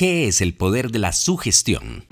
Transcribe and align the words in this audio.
¿Qué 0.00 0.28
es 0.28 0.40
el 0.40 0.54
poder 0.54 0.90
de 0.90 0.98
la 0.98 1.12
sugestión? 1.12 2.06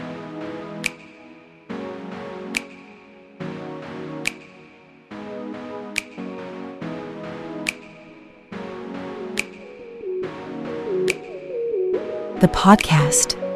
the 12.41 12.48
podcast. 12.48 13.47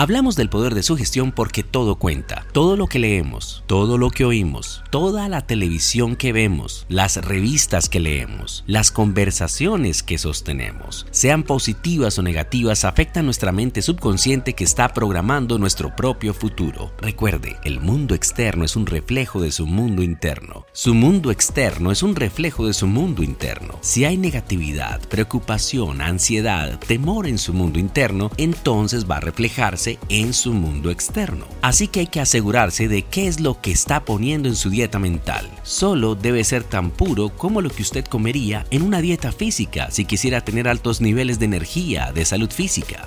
Hablamos 0.00 0.36
del 0.36 0.48
poder 0.48 0.76
de 0.76 0.84
sugestión 0.84 1.32
porque 1.32 1.64
todo 1.64 1.96
cuenta. 1.96 2.46
Todo 2.52 2.76
lo 2.76 2.86
que 2.86 3.00
leemos, 3.00 3.64
todo 3.66 3.98
lo 3.98 4.10
que 4.10 4.24
oímos, 4.24 4.84
toda 4.90 5.28
la 5.28 5.40
televisión 5.40 6.14
que 6.14 6.32
vemos, 6.32 6.86
las 6.88 7.16
revistas 7.16 7.88
que 7.88 7.98
leemos, 7.98 8.62
las 8.68 8.92
conversaciones 8.92 10.04
que 10.04 10.16
sostenemos, 10.16 11.08
sean 11.10 11.42
positivas 11.42 12.16
o 12.16 12.22
negativas, 12.22 12.84
afectan 12.84 13.24
nuestra 13.24 13.50
mente 13.50 13.82
subconsciente 13.82 14.54
que 14.54 14.62
está 14.62 14.94
programando 14.94 15.58
nuestro 15.58 15.96
propio 15.96 16.32
futuro. 16.32 16.92
Recuerde, 16.98 17.56
el 17.64 17.80
mundo 17.80 18.14
externo 18.14 18.64
es 18.64 18.76
un 18.76 18.86
reflejo 18.86 19.40
de 19.40 19.50
su 19.50 19.66
mundo 19.66 20.04
interno. 20.04 20.64
Su 20.72 20.94
mundo 20.94 21.32
externo 21.32 21.90
es 21.90 22.04
un 22.04 22.14
reflejo 22.14 22.68
de 22.68 22.72
su 22.72 22.86
mundo 22.86 23.24
interno. 23.24 23.80
Si 23.80 24.04
hay 24.04 24.16
negatividad, 24.16 25.00
preocupación, 25.08 26.02
ansiedad, 26.02 26.78
temor 26.86 27.26
en 27.26 27.38
su 27.38 27.52
mundo 27.52 27.80
interno, 27.80 28.30
entonces 28.36 29.10
va 29.10 29.16
a 29.16 29.22
reflejarse 29.22 29.87
en 30.08 30.34
su 30.34 30.52
mundo 30.52 30.90
externo. 30.90 31.46
Así 31.62 31.88
que 31.88 32.00
hay 32.00 32.06
que 32.08 32.20
asegurarse 32.20 32.88
de 32.88 33.02
qué 33.02 33.28
es 33.28 33.40
lo 33.40 33.60
que 33.60 33.70
está 33.70 34.04
poniendo 34.04 34.48
en 34.48 34.56
su 34.56 34.68
dieta 34.68 34.98
mental. 34.98 35.48
Solo 35.62 36.14
debe 36.14 36.44
ser 36.44 36.64
tan 36.64 36.90
puro 36.90 37.30
como 37.30 37.62
lo 37.62 37.70
que 37.70 37.82
usted 37.82 38.04
comería 38.04 38.66
en 38.70 38.82
una 38.82 39.00
dieta 39.00 39.32
física 39.32 39.90
si 39.90 40.04
quisiera 40.04 40.42
tener 40.42 40.68
altos 40.68 41.00
niveles 41.00 41.38
de 41.38 41.46
energía, 41.46 42.12
de 42.12 42.24
salud 42.24 42.50
física. 42.50 43.04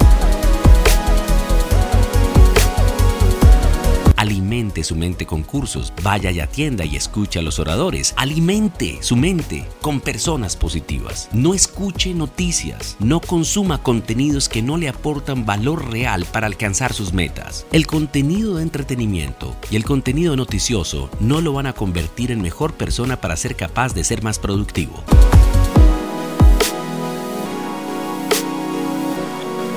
Alimente 4.32 4.86
su 4.86 4.96
mente 4.96 5.26
con 5.26 5.44
cursos, 5.44 5.92
vaya 6.04 6.32
y 6.32 6.40
atienda 6.40 6.86
y 6.86 6.96
escuche 6.96 7.38
a 7.38 7.42
los 7.42 7.60
oradores. 7.60 8.14
Alimente 8.16 8.98
su 9.02 9.18
mente 9.18 9.68
con 9.82 10.00
personas 10.00 10.56
positivas. 10.56 11.28
No 11.34 11.54
escuche 11.54 12.14
noticias, 12.14 12.96
no 13.02 13.20
consuma 13.20 13.84
contenidos 13.84 14.48
que 14.48 14.62
no 14.62 14.78
le 14.78 14.88
aportan 14.88 15.46
valor 15.46 15.92
real 15.92 16.24
para 16.32 16.48
alcanzar 16.48 16.94
sus 16.94 17.12
metas. 17.12 17.66
El 17.74 17.88
contenido 17.88 18.56
de 18.56 18.64
entretenimiento 18.64 19.54
y 19.70 19.76
el 19.76 19.84
contenido 19.84 20.38
noticioso 20.38 21.10
no 21.20 21.42
lo 21.42 21.52
van 21.52 21.68
a 21.68 21.74
convertir 21.74 22.32
en 22.32 22.42
mejor 22.42 22.72
persona 22.72 23.20
para 23.20 23.36
ser 23.36 23.58
capaz 23.58 23.94
de 23.94 24.06
ser 24.06 24.24
más 24.24 24.40
productivo. 24.40 25.04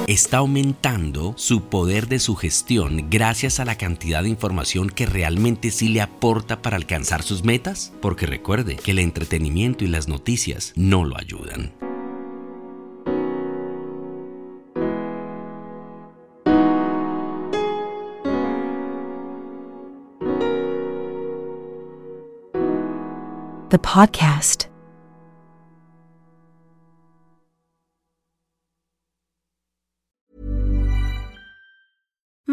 Está 0.07 0.39
aumentando 0.39 1.35
su 1.37 1.63
poder 1.63 2.09
de 2.09 2.19
sugestión 2.19 3.09
gracias 3.11 3.61
a 3.61 3.65
la 3.65 3.77
cantidad 3.77 4.23
de 4.23 4.29
información 4.29 4.91
que 4.91 5.07
realmente 5.07 5.71
sí 5.71 5.89
le 5.89 6.01
aporta 6.03 6.63
para 6.63 6.77
alcanzar 6.77 7.23
sus 7.23 7.45
metas? 7.45 7.93
Porque 8.01 8.27
recuerde 8.27 8.77
que 8.77 8.91
el 8.91 8.99
entretenimiento 8.99 9.85
y 9.85 9.89
las 9.89 10.09
noticias 10.09 10.73
no 10.77 11.05
lo 11.05 11.17
ayudan. 11.19 11.73
The 23.71 23.79
podcast. 23.79 24.74